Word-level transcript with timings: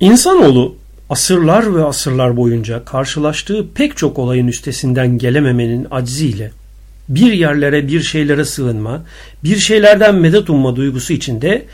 İnsanoğlu 0.00 0.76
asırlar 1.10 1.74
ve 1.74 1.84
asırlar 1.84 2.36
boyunca 2.36 2.84
karşılaştığı 2.84 3.66
pek 3.74 3.96
çok 3.96 4.18
olayın 4.18 4.46
üstesinden 4.46 5.18
gelememenin 5.18 5.86
acziyle 5.90 6.50
bir 7.08 7.32
yerlere 7.32 7.88
bir 7.88 8.02
şeylere 8.02 8.44
sığınma, 8.44 9.02
bir 9.44 9.56
şeylerden 9.56 10.14
medet 10.14 10.50
umma 10.50 10.76
duygusu 10.76 11.12
içinde 11.12 11.64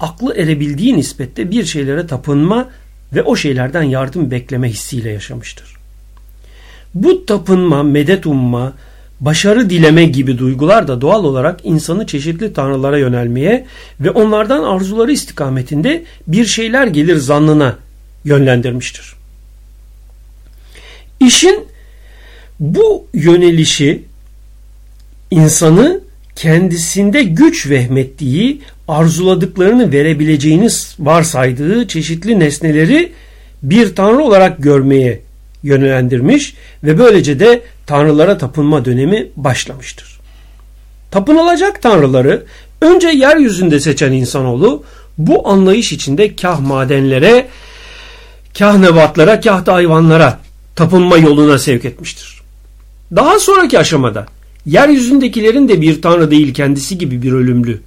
aklı 0.00 0.34
erebildiği 0.36 0.96
nispette 0.96 1.50
bir 1.50 1.64
şeylere 1.64 2.06
tapınma 2.06 2.68
ve 3.14 3.22
o 3.22 3.36
şeylerden 3.36 3.82
yardım 3.82 4.30
bekleme 4.30 4.68
hissiyle 4.68 5.10
yaşamıştır. 5.10 5.76
Bu 6.94 7.26
tapınma, 7.26 7.82
medet 7.82 8.26
umma, 8.26 8.72
başarı 9.20 9.70
dileme 9.70 10.04
gibi 10.04 10.38
duygular 10.38 10.88
da 10.88 11.00
doğal 11.00 11.24
olarak 11.24 11.60
insanı 11.64 12.06
çeşitli 12.06 12.52
tanrılara 12.52 12.98
yönelmeye 12.98 13.66
ve 14.00 14.10
onlardan 14.10 14.62
arzuları 14.62 15.12
istikametinde 15.12 16.04
bir 16.26 16.46
şeyler 16.46 16.86
gelir 16.86 17.16
zannına 17.16 17.76
yönlendirmiştir. 18.24 19.14
İşin 21.20 21.64
bu 22.60 23.06
yönelişi 23.14 24.02
insanı 25.30 26.00
kendisinde 26.36 27.22
güç 27.22 27.70
vehmettiği, 27.70 28.60
arzuladıklarını 28.88 29.92
verebileceğini 29.92 30.68
varsaydığı 30.98 31.88
çeşitli 31.88 32.40
nesneleri 32.40 33.12
bir 33.62 33.94
tanrı 33.94 34.22
olarak 34.22 34.62
görmeye 34.62 35.20
yönlendirmiş 35.62 36.54
ve 36.84 36.98
böylece 36.98 37.40
de 37.40 37.62
tanrılara 37.86 38.38
tapınma 38.38 38.84
dönemi 38.84 39.28
başlamıştır. 39.36 40.20
Tapınılacak 41.10 41.82
tanrıları 41.82 42.44
önce 42.80 43.08
yeryüzünde 43.08 43.80
seçen 43.80 44.12
insanoğlu 44.12 44.84
bu 45.18 45.48
anlayış 45.48 45.92
içinde 45.92 46.36
kah 46.36 46.60
madenlere, 46.60 47.48
kah 48.58 48.78
nebatlara, 48.78 49.40
kah 49.40 49.66
da 49.66 49.74
hayvanlara 49.74 50.38
tapınma 50.76 51.16
yoluna 51.16 51.58
sevk 51.58 51.84
etmiştir. 51.84 52.40
Daha 53.16 53.38
sonraki 53.38 53.78
aşamada 53.78 54.26
yeryüzündekilerin 54.66 55.68
de 55.68 55.80
bir 55.80 56.02
tanrı 56.02 56.30
değil 56.30 56.54
kendisi 56.54 56.98
gibi 56.98 57.22
bir 57.22 57.32
ölümlü 57.32 57.80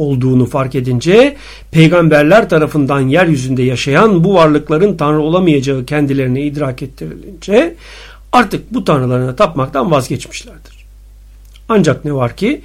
olduğunu 0.00 0.46
fark 0.46 0.74
edince 0.74 1.36
peygamberler 1.70 2.48
tarafından 2.48 3.00
yeryüzünde 3.00 3.62
yaşayan 3.62 4.24
bu 4.24 4.34
varlıkların 4.34 4.96
tanrı 4.96 5.20
olamayacağı 5.20 5.84
kendilerine 5.84 6.42
idrak 6.42 6.82
ettirilince 6.82 7.74
artık 8.32 8.74
bu 8.74 8.84
tanrılarına 8.84 9.36
tapmaktan 9.36 9.90
vazgeçmişlerdir. 9.90 10.86
Ancak 11.68 12.04
ne 12.04 12.14
var 12.14 12.36
ki 12.36 12.60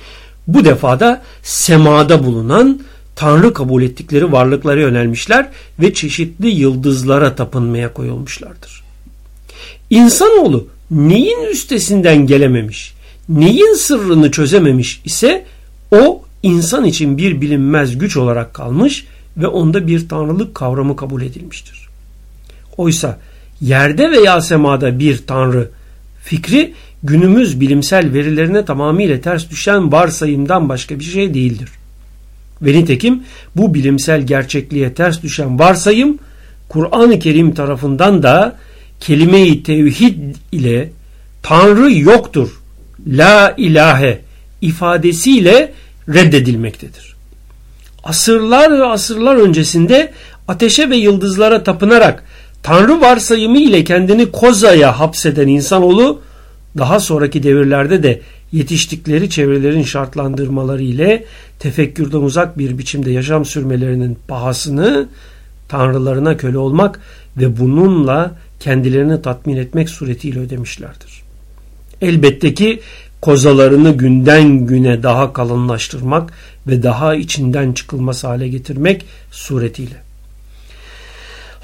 bu 0.48 0.66
defada 0.66 1.24
semada 1.44 2.24
bulunan 2.24 2.82
tanrı 3.16 3.54
kabul 3.54 3.84
ettikleri 3.84 4.32
varlıklara 4.32 4.82
yönelmişler 4.82 5.50
ve 5.80 5.94
çeşitli 5.94 6.48
yıldızlara 6.48 7.36
tapınmaya 7.36 7.94
koyulmuşlardır. 7.94 8.84
İnsanoğlu 9.90 10.68
neyin 10.92 11.44
üstesinden 11.52 12.28
gelememiş, 12.28 12.94
neyin 13.30 13.74
sırrını 13.74 14.32
çözememiş 14.32 15.02
ise 15.06 15.46
o 15.92 16.25
insan 16.46 16.86
için 16.86 17.18
bir 17.18 17.42
bilinmez 17.42 17.98
güç 17.98 18.18
olarak 18.18 18.54
kalmış 18.54 19.06
ve 19.38 19.48
onda 19.48 19.88
bir 19.88 20.10
tanrılık 20.10 20.56
kavramı 20.56 20.96
kabul 20.96 21.22
edilmiştir. 21.22 21.88
Oysa 22.78 23.20
yerde 23.62 24.12
veya 24.12 24.42
semada 24.42 25.00
bir 25.00 25.28
tanrı 25.28 25.70
fikri 26.24 26.74
günümüz 27.04 27.62
bilimsel 27.62 28.14
verilerine 28.14 28.66
tamamıyla 28.66 29.22
ters 29.22 29.50
düşen 29.50 29.92
varsayımdan 29.92 30.70
başka 30.70 31.00
bir 31.00 31.04
şey 31.04 31.34
değildir. 31.34 31.70
Ve 32.62 32.74
nitekim 32.74 33.24
bu 33.56 33.74
bilimsel 33.74 34.22
gerçekliğe 34.22 34.94
ters 34.94 35.24
düşen 35.24 35.60
varsayım 35.60 36.20
Kur'an-ı 36.70 37.20
Kerim 37.20 37.54
tarafından 37.54 38.24
da 38.24 38.58
kelime-i 39.00 39.64
tevhid 39.64 40.36
ile 40.52 40.90
Tanrı 41.44 41.94
yoktur, 41.94 42.62
la 43.08 43.54
ilahe 43.58 44.22
ifadesiyle 44.62 45.74
reddedilmektedir. 46.10 47.16
Asırlar 48.04 48.80
ve 48.80 48.86
asırlar 48.86 49.36
öncesinde 49.36 50.12
ateşe 50.48 50.90
ve 50.90 50.96
yıldızlara 50.96 51.64
tapınarak 51.64 52.24
Tanrı 52.66 53.02
varsayımı 53.02 53.60
ile 53.60 53.84
kendini 53.84 54.32
kozaya 54.32 55.00
hapseden 55.00 55.48
insanoğlu 55.48 56.22
daha 56.78 57.00
sonraki 57.00 57.44
devirlerde 57.44 58.04
de 58.04 58.22
yetiştikleri 58.52 59.30
çevrelerin 59.30 59.84
şartlandırmaları 59.84 60.84
ile 60.84 61.26
tefekkürden 61.60 62.18
uzak 62.18 62.58
bir 62.58 62.78
biçimde 62.78 63.12
yaşam 63.12 63.46
sürmelerinin 63.46 64.18
pahasını 64.28 65.08
tanrılarına 65.68 66.38
köle 66.38 66.58
olmak 66.58 67.00
ve 67.38 67.60
bununla 67.60 68.36
kendilerini 68.60 69.22
tatmin 69.22 69.58
etmek 69.58 69.90
suretiyle 69.90 70.40
ödemişlerdir. 70.40 71.22
Elbette 72.02 72.54
ki 72.54 72.80
kozalarını 73.26 73.92
günden 73.92 74.66
güne 74.66 75.04
daha 75.04 75.34
kalınlaştırmak 75.34 76.34
ve 76.68 76.84
daha 76.84 77.16
içinden 77.16 77.74
çıkılmaz 77.74 78.24
hale 78.24 78.48
getirmek 78.48 79.06
suretiyle. 79.32 79.96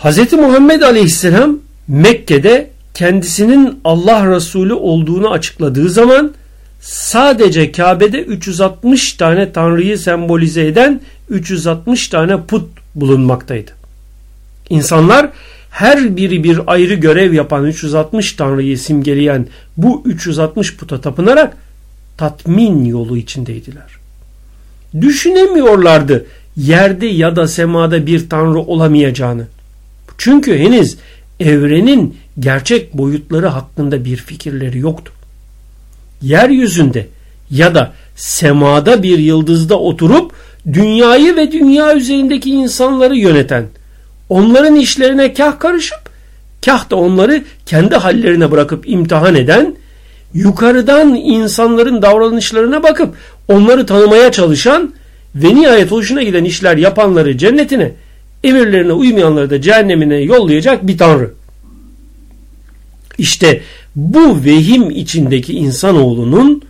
Hz. 0.04 0.34
Muhammed 0.34 0.82
Aleyhisselam 0.82 1.58
Mekke'de 1.88 2.70
kendisinin 2.94 3.80
Allah 3.84 4.36
Resulü 4.36 4.74
olduğunu 4.74 5.32
açıkladığı 5.32 5.90
zaman 5.90 6.34
sadece 6.82 7.72
Kabe'de 7.72 8.22
360 8.22 9.14
tane 9.14 9.52
Tanrı'yı 9.52 9.98
sembolize 9.98 10.68
eden 10.68 11.02
360 11.30 12.08
tane 12.08 12.42
put 12.42 12.70
bulunmaktaydı. 12.96 13.72
İnsanlar 14.70 15.30
her 15.72 16.18
biri 16.18 16.44
bir 16.44 16.60
ayrı 16.68 16.94
görev 16.94 17.34
yapan 17.34 17.66
360 17.66 18.34
Tanrı'yı 18.34 18.78
simgeleyen 18.78 19.48
bu 19.78 20.04
360 20.06 20.78
puta 20.78 21.02
tapınarak 21.02 21.58
tatmin 22.18 22.86
yolu 22.86 23.18
içindeydiler. 23.18 23.98
Düşünemiyorlardı 25.02 26.26
yerde 26.58 27.06
ya 27.06 27.36
da 27.36 27.48
semada 27.48 28.06
bir 28.06 28.30
Tanrı 28.30 28.60
olamayacağını. 28.60 29.48
Çünkü 30.18 30.60
henüz 30.60 30.98
evrenin 31.40 32.18
gerçek 32.40 32.94
boyutları 32.94 33.48
hakkında 33.48 34.06
bir 34.06 34.18
fikirleri 34.18 34.80
yoktu. 34.80 35.14
Yeryüzünde 36.22 37.08
ya 37.52 37.76
da 37.76 37.94
semada 38.16 39.04
bir 39.04 39.20
yıldızda 39.20 39.80
oturup 39.80 40.32
dünyayı 40.74 41.36
ve 41.36 41.52
dünya 41.52 41.96
üzerindeki 41.96 42.50
insanları 42.50 43.18
yöneten 43.18 43.66
onların 44.32 44.76
işlerine 44.76 45.34
kah 45.34 45.60
karışıp 45.60 46.00
kah 46.66 46.90
da 46.90 46.96
onları 46.96 47.44
kendi 47.66 47.96
hallerine 47.96 48.52
bırakıp 48.52 48.90
imtihan 48.90 49.36
eden, 49.36 49.76
yukarıdan 50.34 51.16
insanların 51.16 52.02
davranışlarına 52.02 52.84
bakıp 52.84 53.16
onları 53.48 53.86
tanımaya 53.86 54.32
çalışan 54.32 54.94
ve 55.36 55.56
nihayet 55.56 55.92
hoşuna 55.92 56.24
giden 56.24 56.44
işler 56.44 56.78
yapanları 56.78 57.38
cennetine, 57.38 57.92
emirlerine 58.44 58.94
uymayanları 58.94 59.50
da 59.50 59.62
cehennemine 59.62 60.16
yollayacak 60.16 60.88
bir 60.88 60.98
tanrı. 60.98 61.34
İşte 63.18 63.62
bu 63.96 64.44
vehim 64.46 64.90
içindeki 64.90 65.54
insanoğlunun 65.54 66.62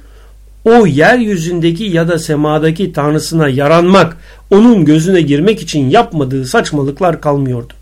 o 0.66 0.86
yeryüzündeki 0.86 1.84
ya 1.84 2.08
da 2.08 2.20
semadaki 2.20 2.94
tanrısına 2.94 3.50
yaranmak, 3.50 4.18
onun 4.52 4.86
gözüne 4.86 5.22
girmek 5.22 5.62
için 5.62 5.90
yapmadığı 5.90 6.46
saçmalıklar 6.46 7.22
kalmıyordu. 7.22 7.74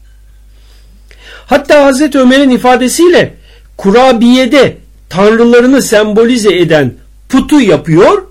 Hatta 1.46 1.86
Hazreti 1.86 2.20
Ömer'in 2.20 2.50
ifadesiyle 2.50 3.34
kurabiyede 3.78 4.78
tanrılarını 5.10 5.82
sembolize 5.82 6.58
eden 6.58 6.94
putu 7.30 7.62
yapıyor, 7.62 8.24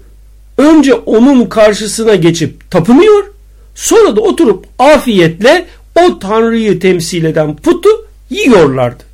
önce 0.58 0.94
onun 0.94 1.46
karşısına 1.46 2.14
geçip 2.14 2.70
tapınıyor, 2.70 3.24
sonra 3.74 4.16
da 4.16 4.20
oturup 4.20 4.66
afiyetle 4.78 5.66
o 5.96 6.18
tanrıyı 6.18 6.80
temsil 6.80 7.24
eden 7.24 7.56
putu 7.56 7.88
yiyorlardı. 8.30 9.04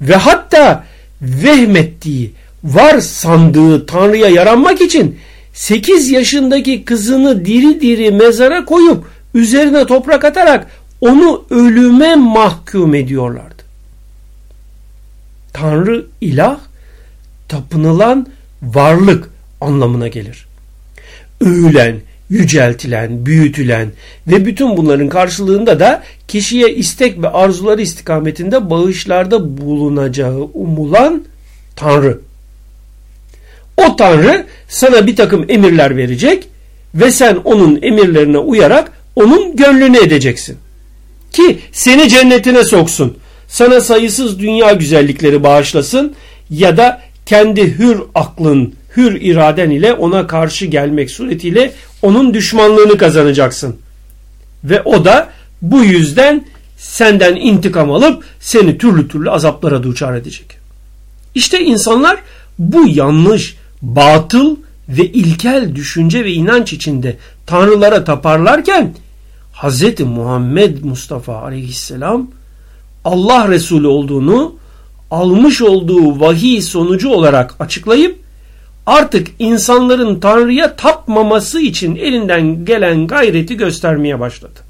Ve 0.00 0.16
hatta 0.16 0.84
vehmettiği, 1.22 2.32
var 2.64 3.00
sandığı 3.00 3.86
Tanrı'ya 3.86 4.28
yaranmak 4.28 4.80
için 4.80 5.18
8 5.52 6.10
yaşındaki 6.10 6.84
kızını 6.84 7.44
diri 7.44 7.80
diri 7.80 8.10
mezara 8.10 8.64
koyup 8.64 9.04
üzerine 9.34 9.86
toprak 9.86 10.24
atarak 10.24 10.66
onu 11.00 11.44
ölüme 11.50 12.14
mahkum 12.14 12.94
ediyorlardı. 12.94 13.62
Tanrı 15.52 16.06
ilah 16.20 16.58
tapınılan 17.48 18.26
varlık 18.62 19.30
anlamına 19.60 20.08
gelir. 20.08 20.46
Övülen, 21.40 21.96
yüceltilen, 22.30 23.26
büyütülen 23.26 23.88
ve 24.26 24.46
bütün 24.46 24.76
bunların 24.76 25.08
karşılığında 25.08 25.80
da 25.80 26.02
kişiye 26.28 26.74
istek 26.74 27.22
ve 27.22 27.28
arzuları 27.28 27.82
istikametinde 27.82 28.70
bağışlarda 28.70 29.58
bulunacağı 29.58 30.48
umulan 30.54 31.24
Tanrı. 31.76 32.20
O 33.76 33.96
Tanrı 33.96 34.46
sana 34.68 35.06
bir 35.06 35.16
takım 35.16 35.44
emirler 35.48 35.96
verecek 35.96 36.48
ve 36.94 37.10
sen 37.10 37.36
onun 37.44 37.78
emirlerine 37.82 38.38
uyarak 38.38 38.92
onun 39.16 39.56
gönlünü 39.56 39.98
edeceksin. 39.98 40.58
ki 41.32 41.58
seni 41.72 42.08
cennetine 42.08 42.64
soksun. 42.64 43.16
Sana 43.48 43.80
sayısız 43.80 44.38
dünya 44.38 44.72
güzellikleri 44.72 45.42
bağışlasın 45.42 46.14
ya 46.50 46.76
da 46.76 47.00
kendi 47.26 47.78
hür 47.78 47.98
aklın, 48.14 48.74
hür 48.96 49.20
iraden 49.20 49.70
ile 49.70 49.92
ona 49.92 50.26
karşı 50.26 50.66
gelmek 50.66 51.10
suretiyle 51.10 51.72
onun 52.02 52.34
düşmanlığını 52.34 52.98
kazanacaksın. 52.98 53.76
Ve 54.64 54.82
o 54.82 55.04
da 55.04 55.28
bu 55.62 55.84
yüzden 55.84 56.44
senden 56.76 57.36
intikam 57.36 57.90
alıp 57.92 58.24
seni 58.40 58.78
türlü 58.78 59.08
türlü 59.08 59.30
azaplara 59.30 59.82
duçar 59.82 60.14
edecek. 60.14 60.46
İşte 61.34 61.60
insanlar 61.60 62.18
bu 62.58 62.88
yanlış, 62.88 63.56
batıl 63.82 64.56
ve 64.88 65.06
ilkel 65.06 65.74
düşünce 65.74 66.24
ve 66.24 66.32
inanç 66.32 66.72
içinde 66.72 67.16
tanrılara 67.46 68.04
taparlarken 68.04 68.94
Hz. 69.62 70.00
Muhammed 70.00 70.84
Mustafa 70.84 71.42
aleyhisselam 71.42 72.30
Allah 73.04 73.48
Resulü 73.48 73.86
olduğunu 73.86 74.54
almış 75.10 75.62
olduğu 75.62 76.20
vahiy 76.20 76.62
sonucu 76.62 77.10
olarak 77.10 77.54
açıklayıp 77.60 78.18
artık 78.86 79.28
insanların 79.38 80.20
Tanrı'ya 80.20 80.76
tapmaması 80.76 81.60
için 81.60 81.96
elinden 81.96 82.64
gelen 82.64 83.06
gayreti 83.06 83.56
göstermeye 83.56 84.20
başladı. 84.20 84.60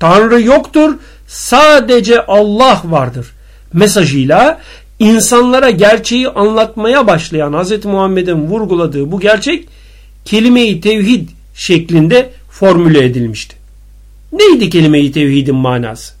Tanrı 0.00 0.42
yoktur, 0.42 0.94
sadece 1.26 2.26
Allah 2.26 2.82
vardır 2.84 3.26
mesajıyla 3.72 4.58
insanlara 4.98 5.70
gerçeği 5.70 6.28
anlatmaya 6.28 7.06
başlayan 7.06 7.62
Hz. 7.62 7.84
Muhammed'in 7.84 8.46
vurguladığı 8.46 9.12
bu 9.12 9.20
gerçek 9.20 9.68
kelime-i 10.24 10.80
tevhid 10.80 11.28
şeklinde 11.54 12.30
formüle 12.50 13.04
edilmişti. 13.04 13.56
Neydi 14.32 14.70
kelime-i 14.70 15.12
tevhidin 15.12 15.54
manası? 15.54 16.15